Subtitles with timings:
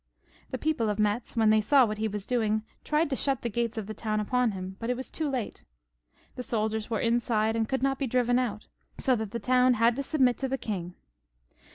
[0.49, 2.63] The people XXXVI.] HENRY IL 257 of Metz, when they saw what he was doing,
[2.83, 5.63] tried to shut the gates of the town upon him, but it was too late.
[6.35, 8.67] The soldiers were inside and could not be driven out,
[8.97, 10.95] so that the town had to submit to the king.